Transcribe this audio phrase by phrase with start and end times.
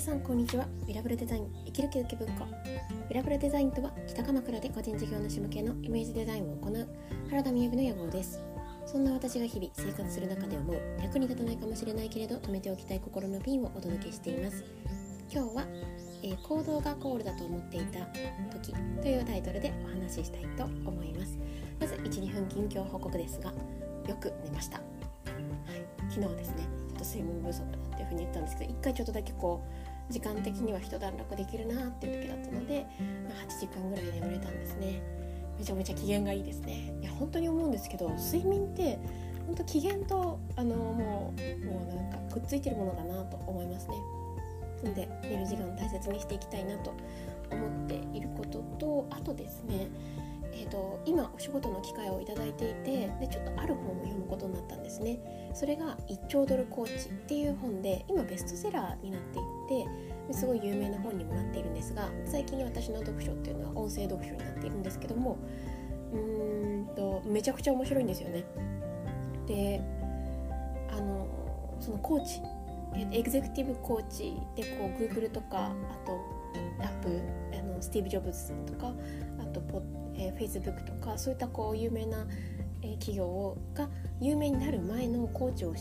[0.00, 0.66] 皆さんこんにちは。
[0.86, 2.46] ミラブルデザイン生きる気づき文庫。
[3.10, 6.88] ミラブルデザインとは北鎌倉で個人事業主向けのイメージデザインを行う
[7.28, 8.40] 原田美由の野望です。
[8.86, 14.64] そんな私が日々生活する中で思う役に立たないかもしれないけれど止めておきたい心のピンをお届けしています。
[15.30, 15.64] 今日は、
[16.22, 17.98] えー、行動がゴールだと思っていた
[18.56, 18.72] 時
[19.02, 21.38] というタイトルでお話ししたいと思います。
[21.78, 23.52] まず12分近況報告ですが
[24.08, 24.84] よく寝ました、は
[25.76, 32.86] い、昨日ですねちょっと睡眠不足だっていうふうに言ったんですけど一回ちょっとだけこう時間的には一段落できるなっていう時だったので、
[33.28, 35.02] まあ、8時間ぐらい眠れたんですね。
[35.58, 36.92] めちゃめちゃ機嫌がいいですね。
[37.00, 38.98] いや本当に思うんですけど睡眠って
[39.46, 43.94] 本当機嫌とあのもうもうなんかくっついてるものだなと思いますね。
[44.82, 46.94] なので寝る時間大切にしていきたいなと
[47.50, 49.88] 思っていることとあとですね
[50.52, 55.18] えーと、今お仕事の機会をいただいていてでちょっとある本を読むことになったんですね。
[55.54, 65.38] それが「1兆ドルコーチ」っていう本で今ベストセラーになっていってすごい有名な本にもなっているんですが最近私の読書っていうのは音声読書になっているんですけども
[66.12, 68.44] うーんとめちゃくちゃ面白いんですよね。
[69.46, 69.80] で
[70.90, 71.26] あの
[71.80, 72.42] そのコーチ
[73.12, 76.39] エグゼクティブコーチでこう Google とかあと
[76.80, 77.08] アップ
[77.58, 78.92] あのスティーブ・ジョブズとか
[79.38, 79.82] あとポ
[80.20, 82.26] えー、Facebook とかそういったこう有名な、
[82.82, 83.88] えー、企業が
[84.20, 85.74] 有名になる前のコーチを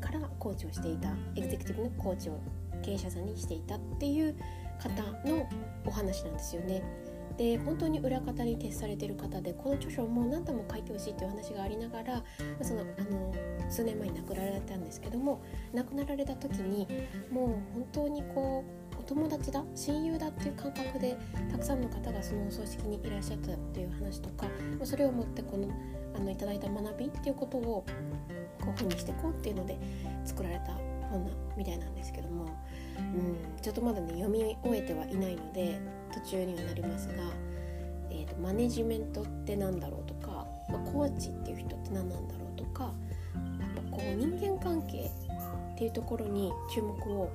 [0.00, 2.40] からコーチをしていたエグゼクティブのコーチを
[2.82, 4.34] 経営者さんにしていたっていう
[4.80, 5.48] 方の
[5.84, 6.82] お話なんですよね。
[7.36, 12.24] で本当に裏方に徹されてる方でこの著書も何度も書いてほしいっていう話がありながら
[12.62, 13.32] そのあの
[13.70, 15.40] 数年前に亡くなられたんですけども
[15.72, 16.88] 亡くなられた時に
[17.30, 21.16] もう本当にこう友達だ親友だっていう感覚で
[21.50, 24.46] たくさんの方がそのお葬式にいらっしゃったっていう話とか
[24.84, 25.68] それをもってこの
[26.14, 27.86] あのいただいた学びっていうことを
[28.60, 29.78] こう本にしていこうっていうので
[30.26, 30.72] 作られた
[31.10, 32.54] 本なみたいなんですけども、
[32.98, 35.80] うん、ちょっとまだね読み終えてはいないので
[36.12, 37.14] 途中にはなりますが、
[38.10, 45.10] えーと、マネジメントって何だろうとか、まあ、コーチっていう人って何なんだろうとかやっぱこう人間関係
[45.74, 47.30] っていうところに注目を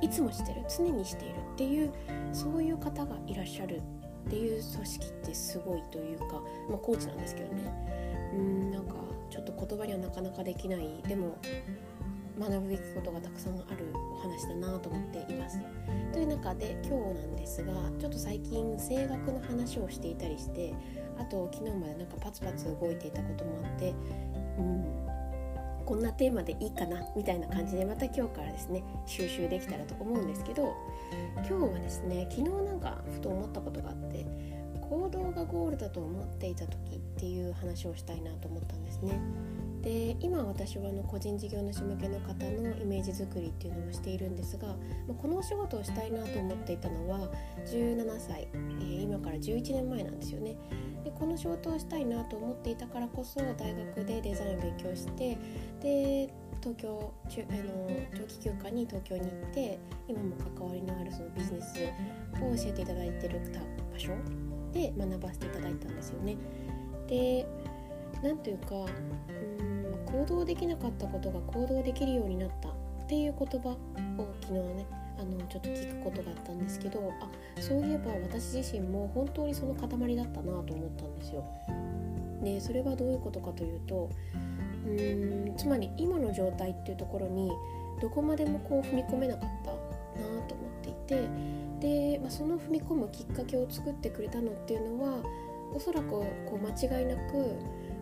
[0.00, 1.92] いつもしてる常にしているっていう
[2.32, 3.80] そういう方がいらっしゃる
[4.26, 7.62] っていう組織ってすごいというか、まあ、コーチなんですけどね
[8.34, 8.94] うんなんか
[9.30, 11.36] ちょっと言葉にはなかなかできないでも
[12.38, 15.60] 学ぶべきことがたくさんあるお話だなと思っています。
[16.12, 20.74] という中で今日なんですがちょっと最近声楽の話をしていたりして
[21.18, 23.94] あと昨日までなんかパツパツ動いていたこともあって
[24.58, 25.13] うん
[25.84, 30.74] こんなテーマでいいかなみたいな感じでまた今日からですね収集できたらと思うんですけど
[31.48, 34.26] 今日はですね昨日なんかふと思ったことがあって
[34.80, 39.18] 行動がゴールだと思っていた時っていう話をしたいなと思ったんですね。
[39.84, 44.68] で今私はあの個人事業主向けの方のイメージ作りっていうのをしているんですが
[45.06, 47.28] まこのお仕事をしたいなと思っていたのは
[47.66, 50.56] 17歳、えー、今から11年前なんですよね。
[51.04, 55.36] でこの仕事をしたいなと思っていたからこそ大学でデザインを勉強して
[55.82, 59.78] で東京中あの長期休暇に東京に行って
[60.08, 61.74] 今も関わりのあるそのビジネス
[62.42, 63.38] を教えていただいてる
[63.92, 64.12] 場所
[64.72, 66.38] で学ばせていただいたんですよね。
[67.06, 67.46] で
[68.22, 68.86] なんというか
[70.14, 72.72] 行動できなかったことが行動できるようになったっ
[73.08, 73.76] ていう言葉を
[74.40, 74.86] 昨日ね
[75.18, 81.44] あのちょっと聞くことがあったんですけどあそういえば私自身も本当にその塊だったなと思ったんですよ。
[82.42, 84.10] でそれはどういうことかというと
[84.86, 87.50] うーんつまり今の状態っていうところに
[88.00, 95.22] どこまでもこう踏み込めなかったなと思っていてで、まあ、その踏み込むきっかけを作ってくれたのっていうのは
[95.74, 97.56] おそらくこう間違いなく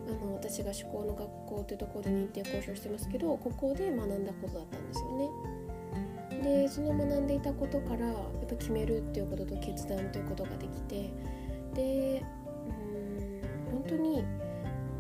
[0.09, 5.29] あの私が思考の学校っていうところで認定交渉してますけどここで学んだことだったんですよね。
[6.43, 8.17] でその学んでいたことからやっ
[8.49, 11.11] ぱ決めるっていうことと決断ということができて
[11.75, 12.25] で
[12.67, 14.25] うん本当に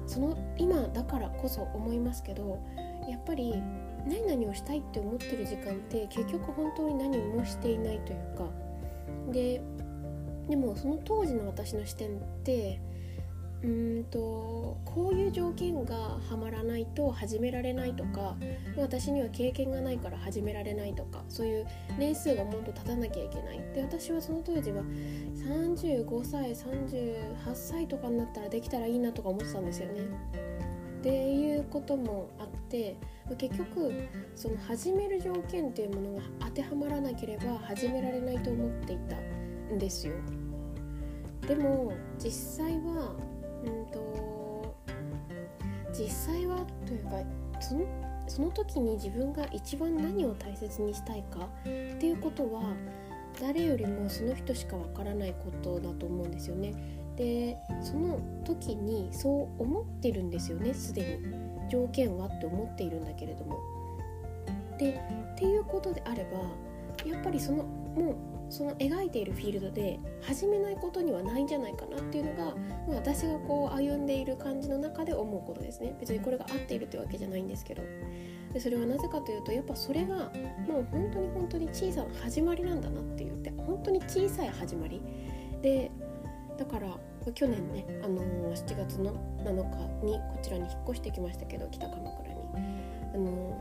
[0.07, 2.63] その今だからこそ思いますけど
[3.09, 3.61] やっぱり
[4.07, 8.49] 何々をしたいって思ってる時間って結局本当に何もしていないというか
[9.33, 9.61] で
[10.49, 12.81] でもその当時の私の視点って
[13.65, 18.37] うんとこういう条件がはまらないと始められないとか
[18.77, 21.67] 私には経験がないから始められないとかそういう
[21.99, 30.01] 年数がもっと経たなきゃいけないで私はその当時は35歳38歳とかになったらできたらいいなとか思ってたんですよね。
[31.01, 32.97] っていうこともあって
[33.37, 33.93] 結局
[34.37, 39.17] その始める条件っていうものが当てはまらなければ始められないと思っていた
[39.75, 40.15] んですよ。
[41.47, 43.17] でも実際は
[43.65, 44.75] うんと
[45.93, 47.11] 実際はというか
[47.61, 47.85] その
[48.29, 52.63] その時に自分が一番何を大切にしたいかっていうことは
[53.41, 56.73] 誰よりもその人しかわからないことだと思うんですよね。
[57.17, 63.59] でその時にそう思ってるんですよねすでに条件はって思っているんだけれども。
[64.79, 65.01] で
[65.35, 66.39] っていうことであれば
[67.07, 68.17] やっぱりそのもう
[68.53, 72.55] その描いているフィールドで始めないことにはないんじゃないかなっていうのが
[72.89, 75.97] 私がこう歩んでいる感じの中で思うことですね。
[75.99, 77.83] 別にこれが合っているというわけじゃないんですけど。
[78.53, 80.31] でそれはなぜかというとやっぱそれが
[80.69, 85.01] もう本当に本当に小さな始まりなんだなって言って本当に小さい始まり。
[85.63, 85.91] で
[86.59, 86.99] だから
[87.35, 92.41] 去年ね、あのー、7月の7日にこちらに引っ越してきましたけど北鎌倉に、
[93.15, 93.59] あの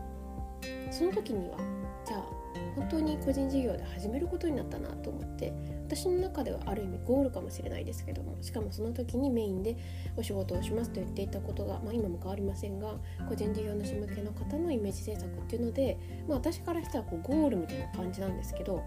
[0.62, 1.58] ー、その時には
[2.06, 2.42] じゃあ
[2.76, 5.54] 本当に個人事業で始めることになったなと思って
[5.86, 9.76] 私の中ではある意味ゴールかもしれないですけどもしかもその時にメインで
[10.16, 12.96] お仕事をしますと言っていたことが、まあ、今も変わりませんが
[13.28, 18.82] 個人事業主向けの方のイメージ制作っていうので、まあ、私からしたらこうゴールみたいな感じなんですけど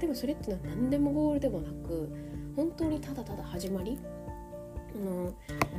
[0.00, 2.08] でもそれっていうのは何でもゴールでもなく
[2.56, 3.98] 本当にただただ始まり
[4.96, 5.32] あの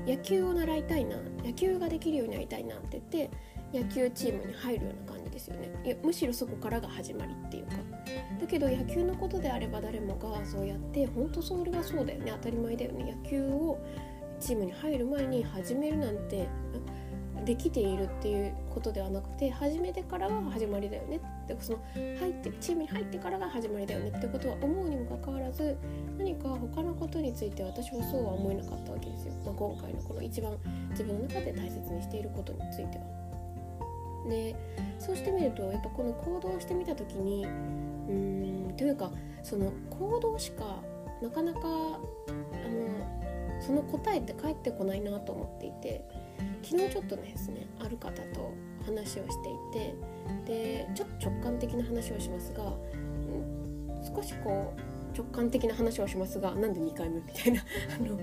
[0.07, 3.31] 野球を習いたいな野球ができるようになりたいなって言って
[3.73, 5.71] 野球チームに入るような感ですよね。
[5.85, 7.71] いやむしろそこからが始まりっていうか。
[8.39, 12.31] だけど野球のことであれば誰もがそうやって本当それはそうだよね。
[12.35, 13.17] 当たり前だよね。
[13.23, 13.79] 野球を
[14.39, 16.47] チームに入る前に始めるなんて
[17.45, 21.19] できているっていうことではなくて始めてからが始まりだよね。
[21.45, 25.77] ってその入ってチームに入ってからが始まりだよねってことは思うにもかかわらず
[26.17, 30.57] 何か他のことについて私はそうは思えなかったわけですよ、まあ、今回のこの一番
[30.91, 33.18] 自分の中で大切にしていることについては。
[34.29, 34.55] で
[34.99, 39.11] そうしてみるとやっぱこの行動してみた時にうーんというか
[39.43, 40.77] その行動しか
[41.21, 41.99] なかなかあの
[43.61, 46.05] その答えって返ってこないなと思っていて
[46.63, 48.53] 昨日ちょっとですねある方と
[48.85, 49.95] 話をしていて
[50.45, 57.61] でちょっと直感的な話をしますが、うん、少しこう直感的な話をしますがなんで2回目みたいな
[57.95, 58.19] あの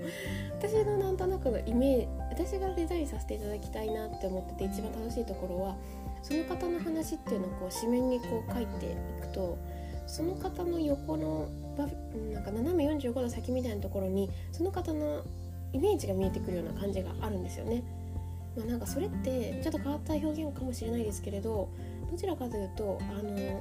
[0.59, 5.77] 私のなんとなくのイメージ私がデザインさせていただきたいなって思ってて一番楽しいところは
[6.23, 9.59] その方の話っていうのをこう紙面にこう書いていくと
[10.07, 11.49] その方の横の
[12.33, 15.25] なんか斜め45度先みたいなところにその方の
[15.73, 17.83] イメージが見えてくるような感じがあるんですよね。
[18.57, 21.69] まあ、なんかそれってちょっと変わった表現かもしれないですけれど
[22.11, 23.61] どちらかというとあの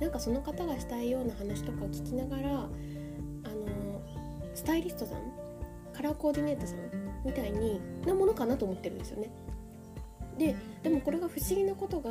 [0.00, 2.70] なんかその方がしたいような話とかを聞きながらあの
[4.54, 5.18] スタイリストさん
[5.92, 6.78] カラーコーディネーターさん
[7.24, 9.30] みたいになものかなと思ってるんですよね。
[10.38, 12.10] ででもこれが不思議なことが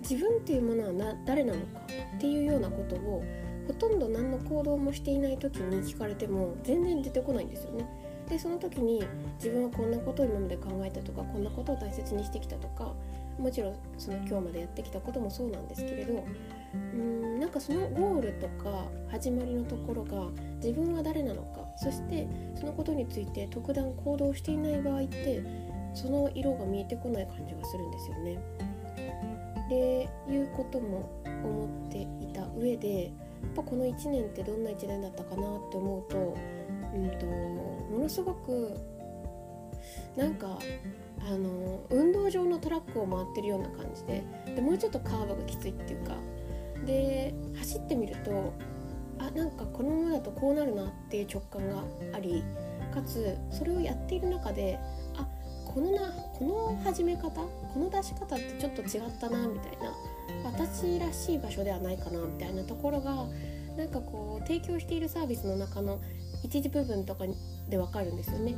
[0.00, 1.80] 自分っていうものはな誰なのか
[2.16, 3.24] っていうようなことを
[3.66, 7.84] ほとんど何の行動もしていない時に聞かれても全然出てこないんですよね。
[8.28, 9.02] でその時に
[9.36, 12.94] 自分はこんなことを今まで考えたとかこんなことを大切にしてきたとか
[13.38, 16.24] もちろんその今日までやってきたこともそうなんですけれど
[16.74, 22.26] うんなんかそのゴールとか始まりのところが自分は誰なのかそして
[22.58, 25.42] そのことについて特段行動していない場合って
[25.94, 28.38] その色が見えてこない感じがするんですよね。
[29.68, 33.12] でいうことも思っていた上でやっ
[33.54, 36.36] ぱこの1年ってどんな1年だったかなって思うと,、
[36.94, 38.74] うんと、ものすごく
[40.16, 40.58] なんか
[41.20, 44.24] あの運動場のトラックを回ってるような感じで
[44.54, 46.14] でもうちょっとカーブがきついっていうか
[46.86, 48.52] で走ってみると
[49.18, 51.82] あなんかこのままだとこうなるなっていう直感が
[52.14, 52.44] あり
[52.94, 54.78] かつそれをやっている中で
[55.16, 55.26] あ
[55.66, 56.44] このなこ
[56.74, 59.92] の始め方この出し方ってちょっと違ったなみたいな
[60.44, 63.26] 私らしい場所ではないかなみたいなところが
[63.76, 66.00] なんかこう提供しているサービスの中の
[66.42, 67.24] 一時部分とか
[67.68, 68.54] でわかるんですよね。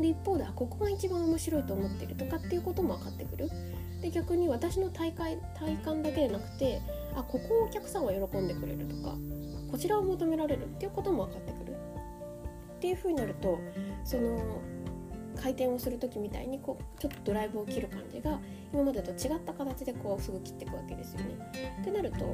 [0.00, 3.50] で一方であここが一番面白いと思ってるとかっていうことも分かってくる。
[4.00, 6.80] で逆に私の大会体感だけでなくて
[7.14, 9.14] あここをお客さんは喜んでくれるとか
[9.70, 11.76] こちらを求められるっていうことも分かってくる
[12.76, 13.58] っていう風になると
[14.04, 14.40] その
[15.36, 18.38] 回転をする時みたいにこうちょっとドライブを切る感じが
[18.72, 21.78] 今までと違った形でこうすぐ切っていくわけですよね。
[21.80, 22.24] ってなると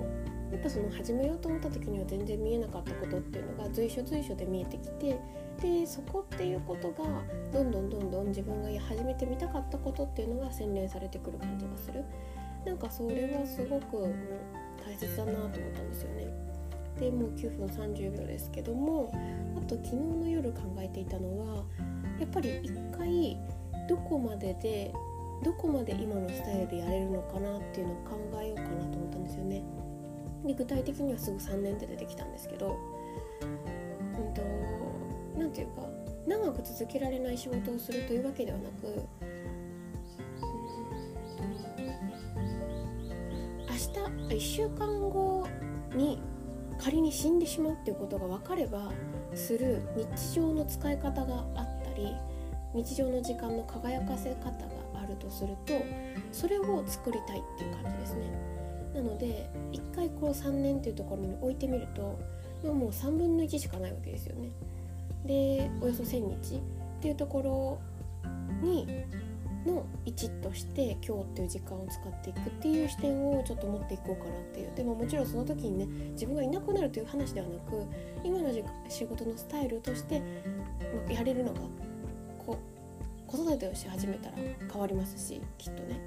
[0.53, 5.19] やっぱその始めようと思った時には全然見えなかったことっていうのが随所随所で見えてきて
[5.61, 7.05] でそこっていうことが
[7.53, 12.05] どんどんどんどん自分が始めてみたかったことっていうのが洗練されてくる感じがする。
[12.65, 14.15] なんかそれはすごく、うん、
[14.85, 16.27] 大切だなと思ったんですよね。
[16.99, 19.13] でもう9分30秒ですけども
[19.57, 21.65] あと昨日の夜考えていたのは
[22.19, 23.39] やっぱり一回
[23.89, 24.93] どこまでで
[25.45, 29.63] どこまで今のスタイルでやれるのかなっていうのを考えようかなと思ったんですよね。
[30.47, 32.79] で具体的にはすぐ3年で出てきたんですけど
[35.57, 35.83] て言うか
[36.27, 39.07] 長く続けられない仕事をするというわけではなく
[43.69, 45.47] 明日1週間後
[45.95, 46.21] に
[46.79, 48.93] 仮に死んでしまうっていうことが分かれば
[49.35, 52.15] する日常の使い方があったり
[52.75, 55.73] 日常の時間の輝かせ方があるとすると
[56.33, 58.57] それを作りたいっていう感じですね。
[58.95, 62.19] なので一回こう3年っていうところに置いてみると
[62.73, 64.51] もう3分の1しかないわけですよね。
[65.27, 66.61] でおよそ1000日っ
[67.01, 67.79] ていうところ
[68.63, 68.87] に
[69.67, 74.73] の1として今日っていう時間を使っていくっていう視点をちょっと持っていこうかなっていう。
[74.75, 77.85] でももちろんその時にね自分がいなくなるという話ではなく
[78.25, 78.49] 今の
[78.89, 80.23] 仕事のスタイルとして
[81.09, 81.61] やれるのが
[82.39, 82.59] こ
[83.27, 84.37] 子育てをし始めたら
[84.73, 86.01] 変わりますしきっとね。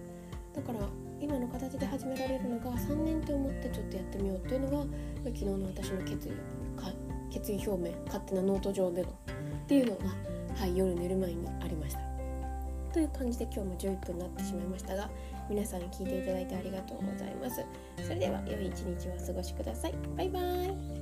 [0.55, 0.79] だから
[1.21, 4.85] 今の形で始められるのが3年って思ってちょっとやってみようっていうのが
[5.25, 6.31] 昨日の私の決意
[6.81, 6.91] か
[7.29, 9.12] 決意表明勝手なノート上でのっ
[9.67, 10.05] ていうのが、
[10.57, 12.00] はい、夜寝る前にありました。
[12.93, 15.09] という感じで今日も11分になってしまいましたが
[15.48, 17.63] 皆さん聞いていただいてありがとうございます。
[18.03, 19.93] それでは良い一日をお過ごしください。
[20.17, 20.99] バイバーイ。